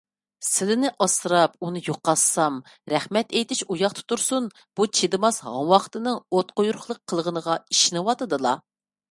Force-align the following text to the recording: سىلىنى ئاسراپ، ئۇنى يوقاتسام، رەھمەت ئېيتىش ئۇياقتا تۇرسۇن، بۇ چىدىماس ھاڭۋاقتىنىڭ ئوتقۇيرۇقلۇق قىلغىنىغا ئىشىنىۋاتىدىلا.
سىلىنى 0.45 0.89
ئاسراپ، 1.05 1.57
ئۇنى 1.67 1.81
يوقاتسام، 1.87 2.57
رەھمەت 2.93 3.35
ئېيتىش 3.35 3.61
ئۇياقتا 3.67 4.05
تۇرسۇن، 4.13 4.49
بۇ 4.81 4.89
چىدىماس 5.01 5.39
ھاڭۋاقتىنىڭ 5.51 6.19
ئوتقۇيرۇقلۇق 6.39 7.03
قىلغىنىغا 7.13 7.61
ئىشىنىۋاتىدىلا. 7.69 8.57